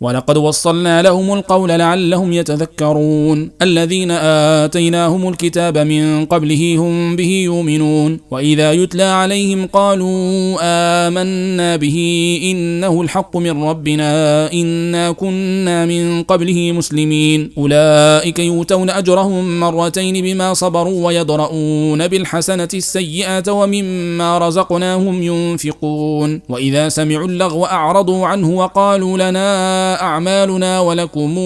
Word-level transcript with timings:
ولقد 0.00 0.36
وصلنا 0.36 1.02
لهم 1.02 1.32
القول 1.32 1.68
لعلهم 1.68 2.32
يتذكرون. 2.32 3.50
الذين 3.62 4.10
آتيناهم 4.64 5.28
الكتاب 5.28 5.78
من 5.78 6.24
قبله 6.26 6.76
هم 6.78 7.16
به 7.16 7.42
يؤمنون. 7.44 8.20
وإذا 8.30 8.72
يتلى 8.72 9.02
عليهم 9.02 9.66
قالوا 9.66 10.56
آمنا 10.62 11.76
به 11.76 11.98
إنه 12.42 13.02
الحق 13.02 13.36
من 13.36 13.62
ربنا 13.62 14.52
إنا 14.52 15.12
كنا 15.12 15.86
من 15.86 16.22
قبله 16.22 16.72
مسلمين. 16.72 17.50
أولئك 17.58 18.38
يؤتون 18.38 18.90
أجرهم 18.90 19.60
مرتين 19.60 20.24
بما 20.24 20.54
صبروا 20.54 21.06
ويضرؤون 21.06 22.08
بالحسنة 22.08 22.68
السيئة 22.74 23.52
ومما 23.52 24.38
رزقناهم 24.38 25.22
ينفقون. 25.22 26.40
وإذا 26.48 26.88
سمعوا 26.88 27.28
اللغو 27.28 27.64
أعرضوا 27.64 28.26
عنه 28.26 28.50
وقالوا 28.50 29.30
لنا 29.30 29.89
أعمالنا 29.94 30.80
ولكم 30.80 31.38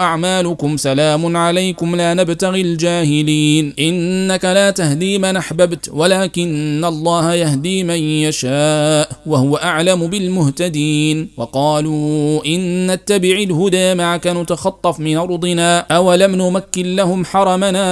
أعمالكم 0.00 0.76
سلام 0.76 1.36
عليكم 1.36 1.96
لا 1.96 2.14
نبتغي 2.14 2.60
الجاهلين. 2.60 3.74
إنك 3.78 4.44
لا 4.44 4.70
تهدي 4.70 5.18
من 5.18 5.36
أحببت 5.36 5.90
ولكن 5.92 6.84
الله 6.84 7.34
يهدي 7.34 7.84
من 7.84 8.00
يشاء 8.26 9.08
وهو 9.26 9.56
أعلم 9.56 10.06
بالمهتدين. 10.06 11.28
وقالوا 11.36 12.46
إن 12.46 12.86
نتبع 12.90 13.36
الهدى 13.48 13.94
معك 13.94 14.26
نتخطف 14.26 15.00
من 15.00 15.16
أرضنا 15.16 15.78
أولم 15.78 16.32
نمكن 16.34 16.96
لهم 16.96 17.24
حرمنا 17.24 17.82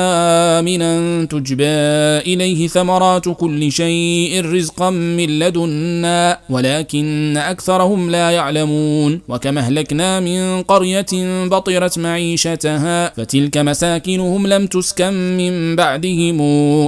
آمنا 0.58 1.24
تجبى 1.24 1.64
إليه 2.30 2.68
ثمرات 2.68 3.28
كل 3.28 3.72
شيء 3.72 4.44
رزقا 4.54 4.90
من 4.90 5.38
لدنا 5.38 6.38
ولكن 6.50 7.36
أكثرهم 7.36 8.10
لا 8.10 8.30
يعلمون. 8.30 9.20
وكما 9.28 9.60
أهلكنا 9.60 9.99
من 10.00 10.62
قرية 10.62 11.12
بطرت 11.46 11.98
معيشتها 11.98 13.12
فتلك 13.16 13.58
مساكنهم 13.58 14.46
لم 14.46 14.66
تسكن 14.66 15.36
من 15.36 15.76
بعدهم 15.76 16.40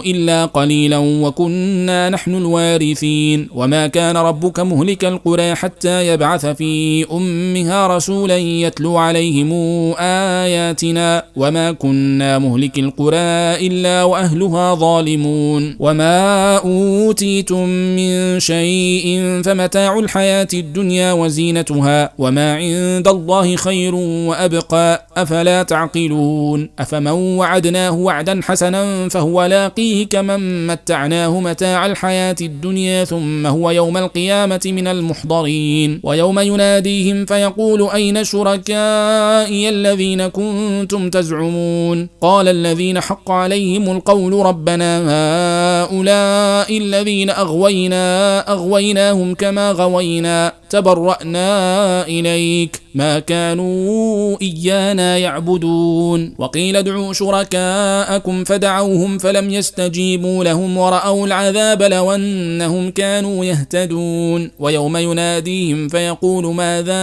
إلا 0.07 0.45
قليلا 0.45 0.99
وكنا 0.99 2.11
نحن 2.11 2.35
الوارثين. 2.35 3.49
وما 3.55 3.87
كان 3.87 4.17
ربك 4.17 4.61
مهلك 4.61 5.05
القرى 5.05 5.55
حتى 5.55 6.07
يبعث 6.09 6.47
في 6.47 7.05
أمها 7.13 7.97
رسولا 7.97 8.37
يتلو 8.37 8.97
عليهم 8.97 9.53
آياتنا. 9.99 11.25
وما 11.37 11.73
كنا 11.73 12.39
مهلك 12.39 12.79
القرى 12.79 13.67
إلا 13.67 14.03
وأهلها 14.03 14.75
ظالمون. 14.75 15.77
وما 15.79 16.57
أوتيتم 16.57 17.69
من 17.69 18.41
شيء 18.41 19.41
فمتاع 19.45 19.99
الحياة 19.99 20.49
الدنيا 20.55 21.13
وزينتها 21.13 22.13
وما 22.19 22.55
عند 22.55 23.02
الله 23.09 23.57
خير 23.57 23.95
وأبقى 23.95 25.07
أفلا 25.17 25.63
تعقلون؟ 25.63 26.71
أفمن 26.79 27.11
وعدناه 27.11 27.91
وعدا 27.91 28.41
حسنا 28.43 29.09
فهو 29.09 29.45
لاقيه 29.45 30.07
كمن 30.07 30.67
متعناه 30.67 31.41
متاع 31.41 31.87
الحياة 31.87 32.37
الدنيا 32.41 33.05
ثم 33.05 33.47
هو 33.47 33.71
يوم 33.71 33.97
القيامة 33.97 34.61
من 34.67 34.87
المحضرين. 34.87 36.01
ويوم 36.03 36.39
يناديهم 36.39 37.25
فيقول 37.27 37.91
أين 37.91 38.25
شركائي 38.25 39.69
الذين 39.69 40.27
كنتم 40.29 41.11
تزعمون؟ 41.11 42.09
قال 42.21 42.49
الذين 42.49 43.01
حق 43.01 43.31
عليهم 43.31 43.91
القول 43.91 44.33
ربنا 44.33 45.03
هؤلاء 45.09 46.79
الذين 46.79 47.31
أغوينا 47.31 48.39
أغويناهم 48.53 49.35
كما 49.35 49.73
غوينا. 49.73 50.62
تبرأنا 50.73 52.07
إليك 52.07 52.81
ما 52.95 53.19
كانوا 53.19 54.37
إيانا 54.43 55.19
يعبدون. 55.19 56.35
وقيل 56.39 56.77
ادعوا 56.77 57.13
شركاءكم 57.13 58.45
فدعوهم 58.45 59.19
فلم 59.19 59.51
يستجيبوا 59.51 60.45
لهم 60.45 60.77
ورأوا 60.77 61.27
العذاب 61.27 61.83
لو 61.83 62.13
أنهم 62.13 62.91
كانوا 62.91 63.45
يهتدون. 63.45 64.51
ويوم 64.59 64.97
يناديهم 64.97 65.89
فيقول 65.89 66.55
ماذا 66.55 67.03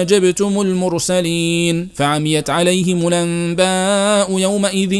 أجبتم 0.00 0.60
المرسلين؟ 0.60 1.88
فعميت 1.94 2.50
عليهم 2.50 3.08
الأنباء 3.08 4.38
يومئذ 4.38 4.94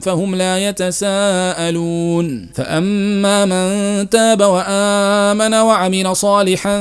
فهم 0.00 0.34
لا 0.34 0.68
يتساءلون. 0.68 2.48
فأما 2.54 3.44
من 3.44 4.08
تاب 4.10 4.42
وآمن 4.42 5.54
وعمل 5.54 6.16
صالحا 6.16 6.78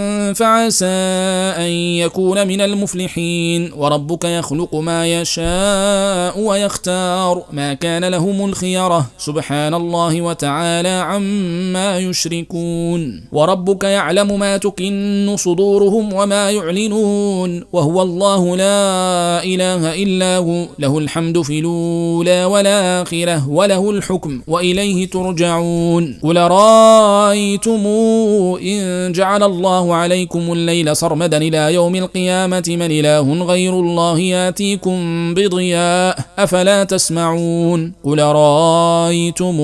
فعسى 0.58 0.86
أن 1.58 1.72
يكون 2.02 2.48
من 2.48 2.62
المفلحين. 2.62 3.72
وربك 3.78 4.26
يخلق 4.26 4.76
ما 4.76 5.08
يشاء 5.08 6.40
ويختار. 6.40 7.44
ما 7.52 7.74
كان 7.74 8.06
لهم 8.06 8.46
الخيرة 8.46 9.06
سبحان 9.18 9.74
الله 9.74 10.22
وتعالى 10.22 10.90
عما 10.90 11.98
يشركون. 11.98 13.24
وربك 13.32 13.84
يعلم 13.84 14.40
ما 14.40 14.58
تكن 14.58 15.36
صدورهم 15.38 16.14
وما 16.14 16.52
يعلنون. 16.52 17.64
وهو 17.74 18.02
الله 18.02 18.58
لا 18.58 19.44
إله 19.44 20.04
إلا 20.04 20.38
هو. 20.38 20.66
له 20.80 20.98
الحمد 20.98 21.42
في 21.42 21.60
الأولى 21.60 22.46
والآخرة 22.46 23.50
وله 23.50 23.90
الحكم 23.90 24.42
وإليه 24.48 25.10
ترجعون. 25.10 26.20
قل 26.24 26.38
رأيتم 26.38 27.86
إن 28.62 29.12
جعل 29.12 29.44
الله 29.44 29.96
عليكم 29.96 30.47
الليل 30.54 30.96
سرمدا 30.96 31.38
إلى 31.38 31.74
يوم 31.74 31.96
القيامة 31.96 32.64
من 32.68 32.92
إله 32.92 33.44
غير 33.44 33.74
الله 33.80 34.20
ياتيكم 34.20 34.98
بضياء 35.34 36.20
أفلا 36.40 36.84
تسمعون 36.84 37.94
قل 38.04 38.20
رأيتم 38.20 39.60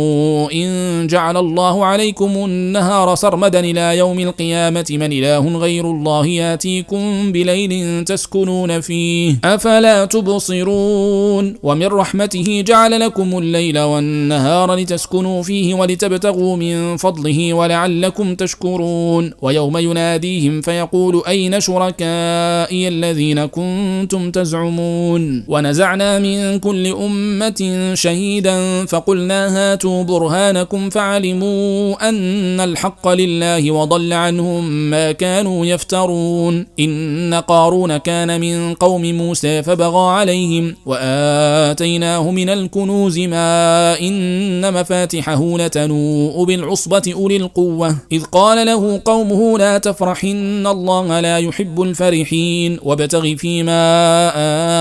إن 0.53 1.07
جعل 1.07 1.37
الله 1.37 1.85
عليكم 1.85 2.31
النهار 2.45 3.15
سرمدا 3.15 3.59
إلى 3.59 3.97
يوم 3.97 4.19
القيامة 4.19 4.85
من 4.91 5.13
إله 5.13 5.57
غير 5.57 5.85
الله 5.91 6.25
ياتيكم 6.27 7.31
بليل 7.31 8.03
تسكنون 8.05 8.81
فيه 8.81 9.35
أفلا 9.43 10.05
تبصرون 10.05 11.55
ومن 11.63 11.87
رحمته 11.87 12.63
جعل 12.67 12.99
لكم 12.99 13.37
الليل 13.37 13.79
والنهار 13.79 14.75
لتسكنوا 14.75 15.43
فيه 15.43 15.73
ولتبتغوا 15.73 16.55
من 16.55 16.97
فضله 16.97 17.53
ولعلكم 17.53 18.35
تشكرون 18.35 19.31
ويوم 19.41 19.77
يناديهم 19.77 20.61
فيقول 20.73 21.23
أين 21.27 21.59
شركائي 21.59 22.87
الذين 22.87 23.45
كنتم 23.45 24.31
تزعمون؟ 24.31 25.45
ونزعنا 25.47 26.19
من 26.19 26.59
كل 26.59 26.87
أمة 26.87 27.91
شهيدا 27.93 28.85
فقلنا 28.85 29.41
هاتوا 29.57 30.03
برهانكم 30.03 30.89
فعلموا 30.89 32.09
أن 32.09 32.59
الحق 32.59 33.07
لله 33.07 33.71
وضل 33.71 34.13
عنهم 34.13 34.89
ما 34.89 35.11
كانوا 35.11 35.65
يفترون. 35.65 36.65
إن 36.79 37.33
قارون 37.47 37.97
كان 37.97 38.41
من 38.41 38.73
قوم 38.73 39.13
موسى 39.13 39.63
فبغى 39.63 40.11
عليهم 40.11 40.75
وآتيناه 40.85 42.31
من 42.31 42.49
الكنوز 42.49 43.19
ما 43.19 43.99
إن 43.99 44.73
مفاتحه 44.73 45.57
لتنوء 45.57 46.43
بالعصبة 46.43 47.13
أولي 47.13 47.37
القوة. 47.37 47.95
إذ 48.11 48.23
قال 48.23 48.65
له 48.65 49.01
قومه 49.05 49.57
لا 49.57 49.77
تفرح 49.77 50.23
إن 50.53 50.67
الله 50.67 51.19
لا 51.19 51.37
يحب 51.37 51.81
الفرحين 51.81 52.79
وابتغ 52.83 53.35
فيما 53.35 53.81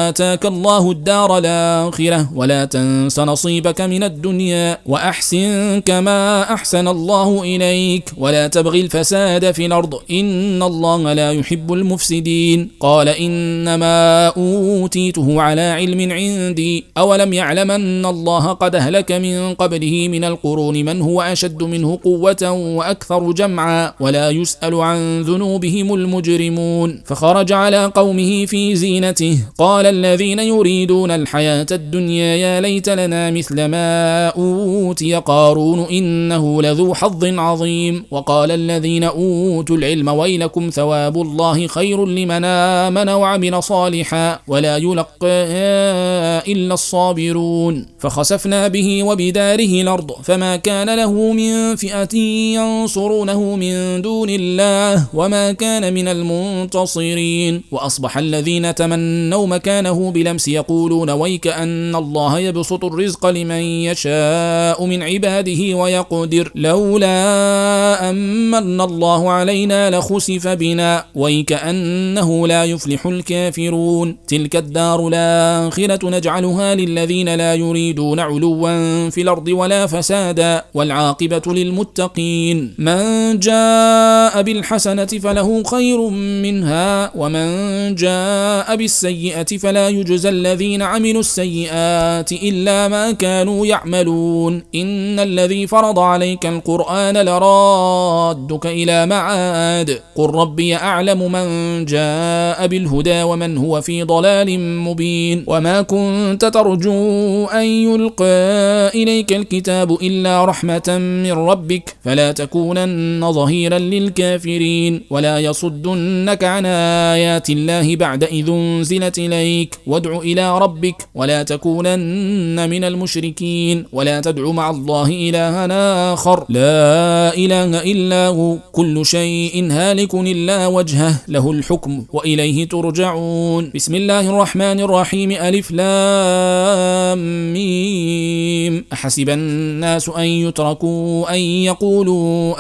آتاك 0.09 0.47
الله 0.47 0.91
الدار 0.91 1.38
الآخرة 1.38 2.28
ولا 2.34 2.65
تنس 2.65 3.19
نصيبك 3.21 3.81
من 3.81 4.03
الدنيا 4.03 4.78
وأحسن 4.87 5.81
كما 5.87 6.43
أحسن 6.55 6.88
الله 6.88 7.43
إليك 7.43 8.12
ولا 8.16 8.47
تبغي 8.47 8.81
الفساد 8.81 9.50
في 9.53 9.66
الأرض 9.66 9.94
إن 10.10 10.62
الله 10.62 11.12
لا 11.12 11.33
يحب 11.33 11.72
المفسدين 11.72 12.69
قال 12.81 13.09
إنما 13.09 14.27
أوتيته 14.27 15.42
على 15.42 15.60
علم 15.60 16.13
عندي 16.13 16.84
أولم 16.98 17.33
يعلم 17.33 17.71
أن 17.71 18.07
الله 18.07 18.53
قد 18.53 18.74
أهلك 18.74 19.13
من 19.13 19.54
قبله 19.54 20.09
من 20.09 20.24
القرون 20.24 20.84
من 20.84 21.01
هو 21.01 21.22
أشد 21.22 21.63
منه 21.63 21.98
قوة 22.04 22.51
وأكثر 22.51 23.33
جمعا 23.33 23.92
ولا 24.01 24.30
يسأل 24.30 24.74
عن 24.74 25.22
ذنوبهم 25.62 25.94
المجرمون. 25.94 27.03
فخرج 27.04 27.53
على 27.53 27.92
قومه 27.94 28.47
في 28.47 28.76
زينته. 28.76 29.38
قال 29.59 29.86
الذين 29.86 30.38
يريدون 30.38 31.10
الحياة 31.10 31.66
الدنيا 31.70 32.36
يا 32.36 32.60
ليت 32.60 32.88
لنا 32.88 33.30
مثل 33.30 33.64
ما 33.64 34.26
أوتي 34.28 35.14
قارون 35.14 35.86
إنه 35.91 36.62
لذو 36.62 36.94
حظ 36.94 37.24
عظيم. 37.24 38.04
وقال 38.10 38.50
الذين 38.50 39.04
أوتوا 39.04 39.76
العلم 39.76 40.09
ويلكم 40.09 40.70
ثواب 40.70 41.22
الله 41.22 41.66
خير 41.66 42.06
لمن 42.06 42.44
آمن 42.44 43.09
وعمل 43.09 43.62
صالحا 43.62 44.38
ولا 44.48 44.76
يلقاها 44.76 46.47
إلا 46.47 46.74
الصابرون. 46.74 47.86
فخسفنا 47.98 48.68
به 48.68 49.03
وبداره 49.03 49.82
الأرض. 49.82 50.10
فما 50.22 50.56
كان 50.56 50.97
له 50.97 51.32
من 51.32 51.76
فئة 51.76 52.16
ينصرونه 52.56 53.56
من 53.56 54.03
دون 54.03 54.28
الله. 54.30 55.06
وما 55.14 55.52
كان 55.53 55.95
من 55.95 56.09
المنتصرين. 56.09 57.63
وأصبح 57.71 58.19
الذين 58.19 58.75
تمنوا 58.75 59.47
مكانه 59.47 60.10
بلمس 60.10 60.49
يقولون 60.49 61.10
ويك 61.10 61.47
أن 61.47 61.97
الله 61.97 62.39
يبسط 62.39 62.84
الرزق 62.84 63.27
لمن 63.27 63.63
يشاء 63.63 64.87
من 64.87 65.03
عباده 65.03 65.77
ويقدر. 65.77 66.53
لولا 66.54 68.10
أمن 68.10 68.81
الله 68.81 69.31
علينا 69.31 69.91
لخسف 69.91 70.49
بنا. 70.49 71.04
ويك 71.15 71.53
أنه 71.53 72.48
لا 72.48 72.65
يفلح 72.65 73.07
الكافرون. 73.07 74.16
تلك 74.28 74.57
الدار 74.57 75.09
الآخرة 75.09 76.10
نجعلها 76.10 76.75
للذين 76.75 77.34
لا 77.34 77.55
يريدون 77.55 78.21
علوا 78.21 79.10
في 79.10 79.22
الأرض 79.22 79.48
ولا 79.48 79.87
فسادا. 79.87 80.65
والعاقبة 80.75 81.43
للمتقين. 81.47 82.75
من 82.78 83.39
جاء 83.39 84.43
بالحسنة 84.43 85.05
فله 85.05 85.41
خير 85.66 86.09
منها 86.42 87.10
ومن 87.16 87.48
جاء 87.94 88.77
بالسيئة 88.77 89.56
فلا 89.56 89.89
يجزى 89.89 90.28
الذين 90.28 90.83
عملوا 90.83 91.21
السيئات 91.21 92.33
إلا 92.33 92.89
ما 92.89 93.12
كانوا 93.12 93.66
يعملون. 93.66 94.62
إن 94.74 95.18
الذي 95.18 95.66
فرض 95.66 95.98
عليك 95.98 96.47
القرآن 96.47 97.16
لرادك 97.16 98.66
إلى 98.66 99.06
معاد. 99.06 100.00
قل 100.16 100.30
ربي 100.30 100.77
أعلم 100.77 101.33
من 101.33 101.48
جاء 101.84 102.66
بالهدى 102.66 103.22
ومن 103.22 103.59
هو 103.59 103.80
في 103.80 104.03
ضلال 104.03 104.60
مبين. 104.60 105.45
وما 105.47 105.83
كنت 105.83 106.45
ترجو 106.45 107.47
أن 107.47 107.65
يلقى 107.65 108.88
إليك 108.95 109.33
الكتاب 109.33 109.92
إلا 109.92 110.45
رحمة 110.45 110.88
من 111.24 111.33
ربك. 111.33 111.97
فلا 112.04 112.33
تكونن 112.33 113.33
ظهيرا 113.33 113.78
للكافرين. 113.78 115.03
ولا 115.10 115.32
يصدنك 115.39 116.45
عن 116.45 116.67
آيات 116.67 117.51
الله 117.51 117.97
بعد 117.97 118.25
إذ 118.25 118.49
أنزلت 118.49 119.19
إليك. 119.19 119.79
وادع 119.87 120.19
إلى 120.19 120.59
ربك 120.59 121.07
ولا 121.15 121.43
تكونن 121.43 122.71
من 122.71 122.84
المشركين. 122.84 123.84
ولا 123.93 124.21
تدع 124.21 124.51
مع 124.51 124.71
الله 124.71 125.07
إلها 125.07 126.13
آخر. 126.13 126.45
لا 126.49 127.34
إله 127.37 127.83
إلا 127.93 128.27
هو. 128.27 128.57
كل 128.73 129.07
شيء 129.07 129.69
هالك 129.71 130.15
إلا 130.15 130.67
وجهه. 130.67 131.15
له 131.29 131.51
الحكم 131.51 132.05
وإليه 132.13 132.69
ترجعون. 132.69 133.71
بسم 133.75 133.95
الله 133.95 134.31
الرحمن 134.31 134.81
الرحيم. 134.81 135.31
ألف 135.33 135.71
لام 135.71 137.53
ميم. 137.53 138.84
أحسب 138.93 139.29
الناس 139.29 140.09
أن 140.09 140.25
يتركوا 140.25 141.34
أن 141.34 141.39
يقولوا 141.39 142.55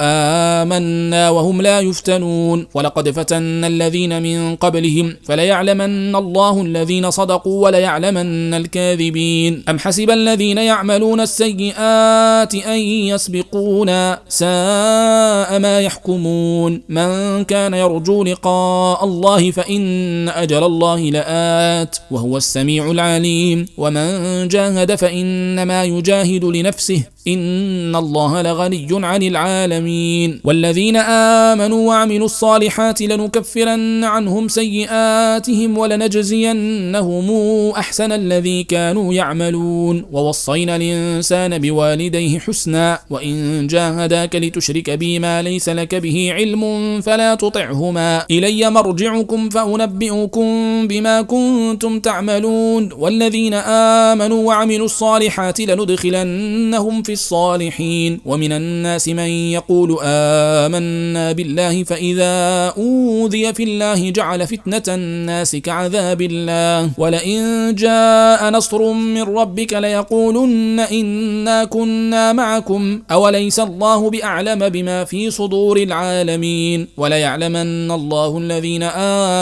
آمنا 0.62 1.30
وهم 1.30 1.62
لا 1.62 1.80
يفتنون. 1.80 2.61
ولقد 2.74 3.10
فتنا 3.10 3.66
الذين 3.66 4.22
من 4.22 4.56
قبلهم 4.56 5.16
فليعلمن 5.24 6.16
الله 6.16 6.62
الذين 6.62 7.10
صدقوا 7.10 7.64
وليعلمن 7.64 8.54
الكاذبين. 8.54 9.64
أم 9.68 9.78
حسب 9.78 10.10
الذين 10.10 10.58
يعملون 10.58 11.20
السيئات 11.20 12.54
أن 12.54 12.78
يسبقونا 12.78 14.20
ساء 14.28 15.58
ما 15.58 15.80
يحكمون. 15.80 16.82
من 16.88 17.44
كان 17.44 17.74
يرجو 17.74 18.24
لقاء 18.24 19.04
الله 19.04 19.50
فإن 19.50 20.28
أجل 20.28 20.64
الله 20.64 21.00
لآت 21.00 21.96
وهو 22.10 22.36
السميع 22.36 22.90
العليم. 22.90 23.66
ومن 23.76 24.48
جاهد 24.48 24.94
فإنما 24.94 25.84
يجاهد 25.84 26.44
لنفسه 26.44 27.02
إن 27.28 27.96
الله 27.96 28.42
لغني 28.42 28.88
عن 28.92 29.22
العالمين 29.22 30.40
والذين 30.44 30.96
آمنوا 30.96 31.88
وعملوا 31.88 32.26
الصالحات 32.26 33.02
لنكفرن 33.02 34.04
عنهم 34.04 34.48
سيئاتهم 34.48 35.78
ولنجزينهم 35.78 37.30
أحسن 37.70 38.12
الذي 38.12 38.64
كانوا 38.64 39.14
يعملون. 39.14 40.06
ووصينا 40.12 40.76
الإنسان 40.76 41.58
بوالديه 41.58 42.38
حسنا 42.38 42.98
وإن 43.10 43.66
جاهداك 43.66 44.36
لتشرك 44.36 44.90
بي 44.90 45.18
ما 45.18 45.42
ليس 45.42 45.68
لك 45.68 45.94
به 45.94 46.32
علم 46.32 47.00
فلا 47.00 47.34
تطعهما. 47.34 48.26
إلي 48.30 48.70
مرجعكم 48.70 49.48
فأنبئكم 49.48 50.48
بما 50.88 51.22
كنتم 51.22 52.00
تعملون. 52.00 52.92
والذين 52.92 53.54
آمنوا 53.54 54.46
وعملوا 54.46 54.86
الصالحات 54.86 55.60
لندخلنهم 55.60 57.02
في 57.02 57.11
الصالحين. 57.12 58.20
ومن 58.24 58.52
الناس 58.52 59.08
من 59.08 59.28
يقول 59.28 59.98
آمنا 60.02 61.32
بالله 61.32 61.84
فإذا 61.84 62.32
أوذي 62.78 63.54
في 63.54 63.62
الله 63.62 64.10
جعل 64.10 64.46
فتنة 64.46 64.94
الناس 64.94 65.56
كعذاب 65.56 66.22
الله. 66.22 66.90
ولئن 66.98 67.74
جاء 67.74 68.50
نصر 68.50 68.92
من 68.92 69.22
ربك 69.22 69.72
ليقولن 69.72 70.80
إنا 70.80 71.64
كنا 71.64 72.32
معكم. 72.32 73.02
أوليس 73.10 73.60
الله 73.60 74.10
بأعلم 74.10 74.68
بما 74.68 75.04
في 75.04 75.30
صدور 75.30 75.76
العالمين؟ 75.76 76.86
وليعلمن 76.96 77.90
الله 77.90 78.38
الذين 78.38 78.82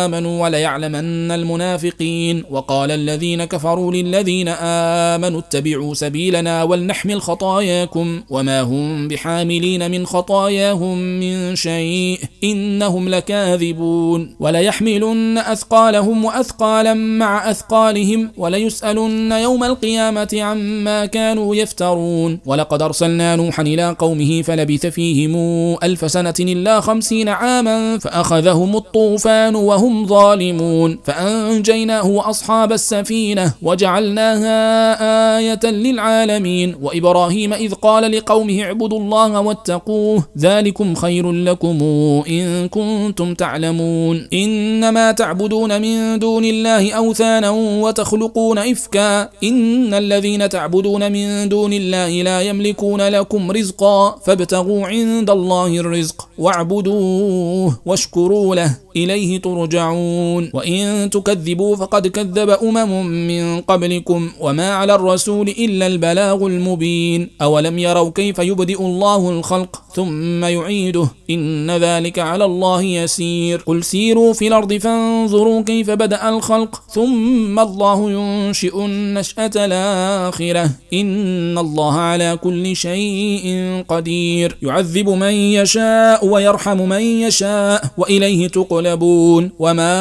آمنوا 0.01 0.43
وليعلمن 0.43 1.31
المنافقين. 1.31 2.45
وقال 2.51 2.91
الذين 2.91 3.45
كفروا 3.45 3.93
للذين 3.93 4.49
آمنوا 4.49 5.41
اتبعوا 5.41 5.95
سبيلنا 5.95 6.63
ولنحمل 6.63 7.21
خطاياكم 7.61 8.23
وما 8.31 8.61
هم 8.61 9.09
بحاملين 9.09 9.91
من 9.91 10.07
خطاياهم 10.07 10.99
من 10.99 11.57
شيء 11.57 12.19
إنهم 12.45 13.09
لكاذبون 13.09 14.35
وليحملن 14.41 15.39
أثقالهم 15.39 16.25
وأثقالا 16.25 16.95
مع 16.95 17.51
أثقالهم 17.51 18.31
وليسألن 18.37 19.33
يوم 19.33 19.65
القيامة 19.65 20.29
عما 20.35 21.07
كانوا 21.07 21.57
يفترون 21.57 22.39
ولقد 22.47 22.83
أرسلنا 22.83 23.37
نوحا 23.37 23.63
إلى 23.63 23.97
قومه 23.99 24.43
فلبث 24.43 24.87
فيهم 24.87 25.35
ألف 25.83 26.11
سنة 26.11 26.35
إلا 26.41 26.81
خمسين 26.81 27.29
عاما 27.29 27.99
فأخذهم 27.99 28.77
الطوفان 28.77 29.55
وهم 29.55 30.07
ظالمون 30.07 30.99
فأنجيناه 31.05 32.07
وأصحاب 32.07 32.73
السفينة 32.73 33.53
وجعلناها 33.63 35.39
آية 35.39 35.61
للعالمين 35.65 36.77
وإبراهيم 36.83 37.50
إذ 37.53 37.75
قال 37.75 38.13
لقومه 38.13 38.63
اعبدوا 38.63 38.99
الله 38.99 39.41
واتقوه 39.41 40.25
ذلكم 40.39 40.95
خير 40.95 41.33
لكم 41.33 41.83
إن 42.29 42.69
كنتم 42.69 43.35
تعلمون. 43.35 44.29
إنما 44.33 45.13
تعبدون 45.13 45.83
من 45.83 46.19
دون 46.19 46.45
الله 46.45 46.93
أوثانا 46.93 47.51
وتخلقون 47.51 48.59
إفكا. 48.59 49.29
إن 49.45 49.95
الذين 49.95 50.49
تعبدون 50.49 51.13
من 51.13 51.49
دون 51.49 51.73
الله 51.73 52.23
لا 52.23 52.41
يملكون 52.41 53.01
لكم 53.01 53.51
رزقا 53.51 54.19
فابتغوا 54.25 54.87
عند 54.87 55.31
الله 55.31 55.79
الرزق 55.79 56.29
واعبدوه 56.39 57.79
واشكروا 57.87 58.55
له. 58.55 58.77
إليه 58.97 59.41
ترجعون. 59.41 60.51
وإن 60.55 61.11
تكذبوا 61.11 61.77
فقد 61.77 62.07
كذب 62.07 62.51
أمم 62.51 63.07
من 63.07 63.61
قبلكم 63.61 64.31
وما 64.41 64.71
على 64.75 64.95
الرسول 64.95 65.49
إلا 65.49 65.87
البلاغ 65.87 66.47
المبين. 66.47 67.31
أولم 67.43 67.79
يروا 67.79 68.11
كيف 68.11 68.39
يبدئ 68.39 68.81
الله 68.81 69.31
الخلق 69.31 69.83
ثم 69.95 70.45
يعيده؟ 70.45 71.09
إن 71.31 71.71
ذلك 71.71 72.19
على 72.19 72.45
الله 72.45 72.83
يسير. 72.83 73.63
قل 73.67 73.85
سيروا 73.85 74.33
في 74.33 74.49
الأرض 74.49 74.73
فانظروا 74.73 75.63
كيف 75.63 75.91
بدأ 75.91 76.29
الخلق 76.29 76.83
ثم 76.93 77.59
الله 77.59 78.11
ينشئ 78.11 78.85
النشأة 78.85 79.51
الآخرة. 79.57 80.71
إن 80.93 81.59
الله 81.59 81.95
على 81.95 82.39
كل 82.43 82.77
شيء 82.77 83.85
قدير. 83.89 84.57
يعذب 84.63 85.09
من 85.09 85.33
يشاء 85.33 86.27
ويرحم 86.27 86.89
من 86.89 87.03
يشاء. 87.03 87.85
وإليه 87.97 88.49
تقلبون 88.81 89.51
وما 89.59 89.95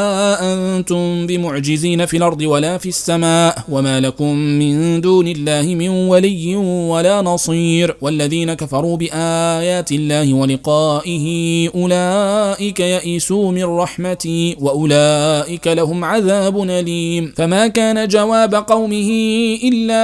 أنتم 0.54 1.28
بمعجزين 1.28 2.06
في 2.06 2.18
الأرض 2.18 2.42
ولا 2.42 2.78
في 2.78 2.90
السماء 2.90 3.58
وما 3.70 4.00
لكم 4.00 4.36
من 4.36 5.02
دون 5.02 5.28
الله 5.28 5.76
من 5.76 5.90
ولي 5.90 6.56
ولا 6.90 7.22
نصير 7.22 7.96
والذين 8.02 8.54
كفروا 8.54 8.98
بآيات 8.98 9.92
الله 9.92 10.34
ولقائه 10.34 11.26
أولئك 11.76 12.80
يئسوا 12.80 13.52
من 13.52 13.64
رحمتي 13.64 14.56
وأولئك 14.60 15.68
لهم 15.68 16.06
عذاب 16.06 16.64
أليم 16.64 17.34
فما 17.36 17.68
كان 17.68 18.08
جواب 18.08 18.56
قومه 18.56 19.10
إلا 19.64 20.04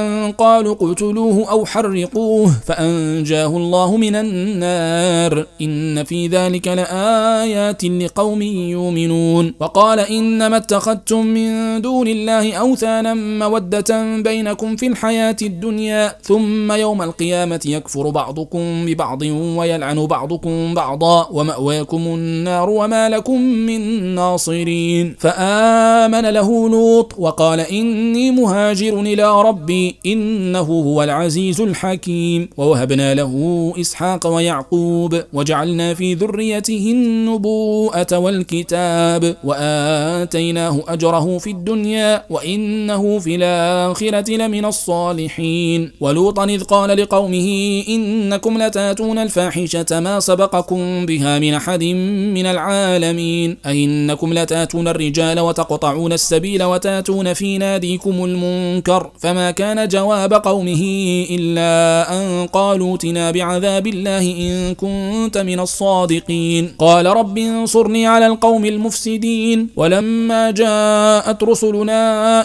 أن 0.00 0.32
قالوا 0.32 0.74
اقتلوه 0.74 1.50
أو 1.50 1.66
حرقوه 1.66 2.52
فأنجاه 2.66 3.46
الله 3.46 3.96
من 3.96 4.16
النار 4.16 5.46
إن 5.62 6.04
في 6.04 6.26
ذلك 6.26 6.68
لآيات 6.68 7.84
لقوم 8.10 8.42
يؤمنون. 8.42 9.54
وقال 9.60 9.98
إنما 9.98 10.56
اتخذتم 10.56 11.26
من 11.26 11.80
دون 11.82 12.08
الله 12.08 12.52
أوثانا 12.52 13.14
مودة 13.14 14.20
بينكم 14.22 14.76
في 14.76 14.86
الحياة 14.86 15.36
الدنيا 15.42 16.16
ثم 16.22 16.72
يوم 16.72 17.02
القيامة 17.02 17.60
يكفر 17.66 18.10
بعضكم 18.10 18.86
ببعض 18.86 19.22
ويلعن 19.22 20.06
بعضكم 20.06 20.74
بعضا 20.74 21.28
ومأواكم 21.30 22.06
النار 22.06 22.70
وما 22.70 23.08
لكم 23.08 23.40
من 23.40 24.14
ناصرين. 24.14 25.16
فآمن 25.18 26.30
له 26.30 26.68
لوط 26.68 27.14
وقال 27.18 27.60
إني 27.60 28.30
مهاجر 28.30 29.00
إلى 29.00 29.42
ربي 29.42 29.96
إنه 30.06 30.58
هو 30.58 31.02
العزيز 31.02 31.60
الحكيم. 31.60 32.48
ووهبنا 32.56 33.14
له 33.14 33.74
إسحاق 33.80 34.26
ويعقوب 34.26 35.22
وجعلنا 35.32 35.94
في 35.94 36.14
ذريته 36.14 36.90
النبوءة. 36.92 37.99
والكتاب 38.12 39.36
وآتيناه 39.44 40.82
أجره 40.88 41.38
في 41.38 41.50
الدنيا 41.50 42.24
وإنه 42.30 43.18
في 43.18 43.34
الآخرة 43.34 44.30
لمن 44.36 44.64
الصالحين. 44.64 45.92
ولوطا 46.00 46.44
إذ 46.44 46.62
قال 46.62 46.96
لقومه 46.96 47.82
إنكم 47.88 48.62
لتاتون 48.62 49.18
الفاحشة 49.18 50.00
ما 50.00 50.20
سبقكم 50.20 51.06
بها 51.06 51.38
من 51.38 51.54
أحد 51.54 51.84
من 52.34 52.46
العالمين. 52.46 53.56
أئنكم 53.66 54.34
لتاتون 54.34 54.88
الرجال 54.88 55.40
وتقطعون 55.40 56.12
السبيل 56.12 56.62
وتاتون 56.62 57.32
في 57.32 57.58
ناديكم 57.58 58.24
المنكر. 58.24 59.10
فما 59.18 59.50
كان 59.50 59.88
جواب 59.88 60.32
قومه 60.32 60.82
إلا 61.30 61.70
أن 62.12 62.46
قالوا 62.46 62.96
تنا 62.96 63.30
بعذاب 63.30 63.86
الله 63.86 64.20
إن 64.20 64.74
كنت 64.74 65.38
من 65.38 65.60
الصادقين. 65.60 66.74
قال 66.78 67.06
رب 67.06 67.38
على 67.96 68.26
القوم 68.26 68.64
المفسدين. 68.64 69.68
ولما 69.76 70.50
جاءت 70.50 71.44
رسلنا 71.44 72.00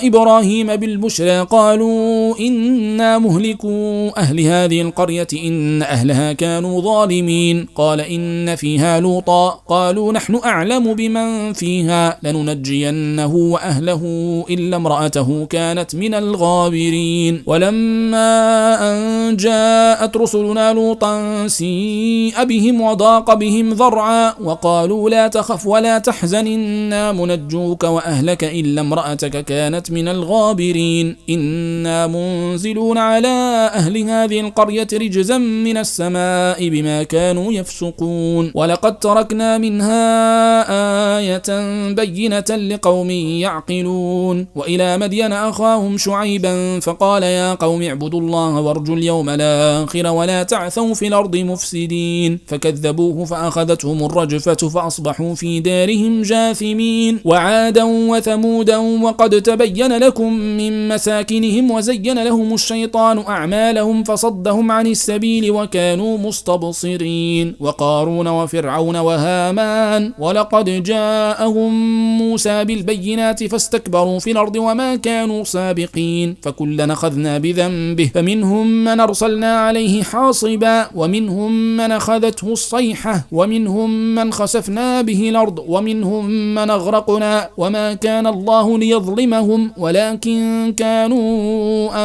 إبراهيم 0.05 0.75
بالبشرى 0.75 1.39
قالوا 1.39 2.39
إنا 2.39 3.17
مهلكوا 3.17 4.19
أهل 4.19 4.39
هذه 4.39 4.81
القرية 4.81 5.27
إن 5.33 5.81
أهلها 5.81 6.33
كانوا 6.33 6.81
ظالمين. 6.81 7.67
قال 7.75 8.01
إن 8.01 8.55
فيها 8.55 8.99
لوطا. 8.99 9.49
قالوا 9.69 10.13
نحن 10.13 10.39
أعلم 10.45 10.93
بمن 10.93 11.53
فيها 11.53 12.19
لننجينه 12.23 13.35
وأهله 13.35 14.01
إلا 14.49 14.77
امرأته 14.77 15.45
كانت 15.45 15.95
من 15.95 16.13
الغابرين. 16.13 17.43
ولما 17.45 18.25
أن 18.81 19.35
جاءت 19.37 20.17
رسلنا 20.17 20.73
لوطا 20.73 21.47
سيء 21.47 22.43
بهم 22.43 22.81
وضاق 22.81 23.33
بهم 23.33 23.73
ذرعا 23.73 24.33
وقالوا 24.43 25.09
لا 25.09 25.27
تخف 25.35 25.67
ولا 25.67 25.97
تحزن 25.97 26.47
إنا 26.47 27.11
منجوك 27.11 27.83
وأهلك 27.83 28.43
إلا 28.43 28.81
امرأتك 28.81 29.45
كانت 29.45 29.91
من 29.91 30.07
الغابرين. 30.07 31.17
إنا 31.29 32.07
منزلون 32.07 32.97
على 32.97 33.35
أهل 33.73 33.97
هذه 33.97 34.39
القرية 34.39 34.87
رجزا 34.93 35.37
من 35.37 35.77
السماء 35.77 36.69
بما 36.69 37.03
كانوا 37.03 37.53
يفسقون. 37.53 38.51
ولقد 38.55 38.99
تركنا 38.99 39.57
منها 39.57 40.05
آية 41.35 41.93
بينة 41.93 42.49
لقوم 42.49 43.09
يعقلون. 43.09 44.47
وإلى 44.55 44.97
مدين 44.97 45.33
أخاهم 45.33 45.97
شعيبا 45.97 46.79
فقال 46.79 47.23
يا 47.23 47.53
قوم 47.53 47.81
اعبدوا 47.81 48.21
الله 48.21 48.61
وارجوا 48.61 48.95
اليوم 48.95 49.29
الآخر 49.29 50.07
ولا 50.07 50.43
تعثوا 50.43 50.93
في 50.93 51.07
الأرض 51.07 51.35
مفسدين. 51.35 52.39
فكذبوه 52.47 53.25
فأخذتهم 53.25 54.05
الرجفة 54.05 54.69
فأصبحوا 54.69 55.35
في 55.35 55.59
دارهم 55.59 56.21
جاثمين. 56.21 57.19
وعادا 57.25 57.83
وثمودا 57.83 58.77
وقد 58.77 59.41
تبين 59.41 59.97
لكم 59.97 60.33
من 60.33 60.87
مساكنهم 60.87 61.71
وزين 61.71 62.23
لهم 62.23 62.53
الشيطان 62.53 63.19
أعمالهم 63.19 64.03
فصدهم 64.03 64.71
عن 64.71 64.87
السبيل 64.87 65.51
وكانوا 65.51 66.17
مستبصرين. 66.17 67.55
وقارون 67.59 68.27
وفرعون 68.27 68.95
وهامان 68.95 70.13
ولقد 70.19 70.69
جاءهم 71.25 71.73
موسى 72.17 72.65
بالبينات 72.65 73.43
فاستكبروا 73.43 74.19
في 74.19 74.31
الأرض 74.31 74.55
وما 74.55 74.95
كانوا 74.95 75.43
سابقين 75.43 76.35
فكلا 76.41 76.93
أخذنا 76.93 77.37
بذنبه. 77.37 78.11
فمنهم 78.13 78.67
من 78.67 78.99
أرسلنا 78.99 79.57
عليه 79.57 80.03
حاصبا 80.03 80.89
ومنهم 80.95 81.77
من 81.77 81.91
أخذته 81.91 82.47
الصيحة 82.51 83.27
ومنهم 83.31 84.15
من 84.15 84.33
خسفنا 84.33 85.01
به 85.01 85.29
الأرض 85.29 85.65
ومنهم 85.67 86.25
من 86.55 86.69
أغرقنا. 86.69 87.49
وما 87.57 87.93
كان 87.93 88.27
الله 88.27 88.77
ليظلمهم 88.77 89.71
ولكن 89.77 90.73
كانوا 90.77 91.25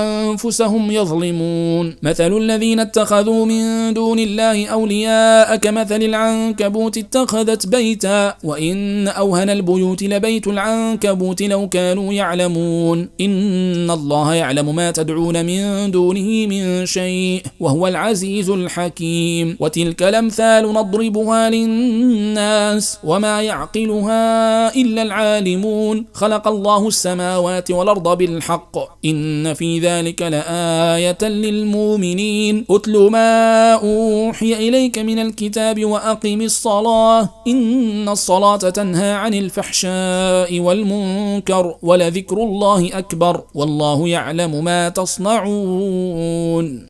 أنفسهم 0.02 0.90
يظلمون. 0.90 1.96
مثل 2.02 2.36
الذين 2.36 2.80
اتخذوا 2.80 3.46
من 3.46 3.94
دون 3.94 4.18
الله 4.18 4.66
أولياء 4.66 5.56
كمثل 5.56 6.02
العنكبوت 6.02 6.98
اتخذت 6.98 7.66
بيتا 7.66 8.34
وإن 8.44 9.08
أوهن 9.10 9.50
البيوت 9.50 10.02
لبيت 10.02 10.46
العنكبوت 10.46 11.42
لو 11.42 11.68
كانوا 11.68 12.12
يعلمون. 12.12 13.08
إن 13.20 13.90
الله 13.90 14.34
يعلم 14.34 14.74
ما 14.74 14.90
تدعون 14.90 15.46
من 15.46 15.90
دونه 15.90 16.46
من 16.46 16.86
شيء 16.86 17.42
وهو 17.60 17.86
العزيز 17.86 18.50
الحكيم. 18.50 19.56
وتلك 19.60 20.02
الأمثال 20.02 20.72
نضربها 20.72 21.50
للناس 21.50 22.98
وما 23.04 23.42
يعقلها 23.42 24.74
إلا 24.76 25.02
العالمون. 25.02 26.06
خلق 26.12 26.48
الله 26.48 26.88
السماوات 26.88 27.70
والأرض 27.70 28.18
بالحق. 28.18 28.78
إن 29.04 29.54
في 29.54 29.78
ذلك 29.78 30.22
لآية 30.22 31.22
للمؤمنين. 31.22 32.64
أتل 32.70 33.10
ما 33.10 33.72
أوحي 33.74 34.68
إليك 34.68 34.98
من 34.98 35.18
الكتاب 35.18 35.84
وأقم 35.84 36.40
الصلاة. 36.40 37.28
إن 37.48 38.08
الصلاة 38.08 38.56
تنهى 38.56 38.99
عن 39.02 39.34
الفحشاء 39.34 40.60
والمنكر 40.60 41.74
ولذكر 41.82 42.36
الله 42.36 42.98
أكبر 42.98 43.42
والله 43.54 44.08
يعلم 44.08 44.64
ما 44.64 44.88
تصنعون 44.88 46.88